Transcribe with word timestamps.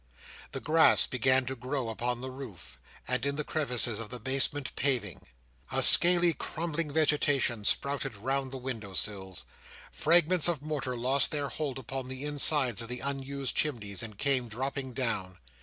The 0.51 0.59
grass 0.59 1.05
began 1.05 1.45
to 1.45 1.55
grow 1.55 1.87
upon 1.89 2.21
the 2.21 2.31
roof, 2.31 2.79
and 3.07 3.23
in 3.23 3.35
the 3.35 3.43
crevices 3.43 3.99
of 3.99 4.09
the 4.09 4.19
basement 4.19 4.75
paving. 4.75 5.27
A 5.71 5.83
scaly 5.83 6.33
crumbling 6.33 6.91
vegetation 6.91 7.63
sprouted 7.65 8.17
round 8.17 8.51
the 8.51 8.57
window 8.57 8.95
sills. 8.95 9.45
Fragments 9.91 10.47
of 10.47 10.63
mortar 10.63 10.97
lost 10.97 11.29
their 11.29 11.49
hold 11.49 11.77
upon 11.77 12.07
the 12.07 12.23
insides 12.23 12.81
of 12.81 12.87
the 12.87 13.01
unused 13.01 13.55
chimneys, 13.55 14.01
and 14.01 14.17
came 14.17 14.47
dropping 14.47 14.93
down. 14.93 15.37